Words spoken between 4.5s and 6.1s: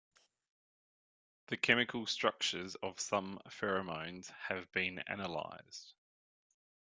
been analysed.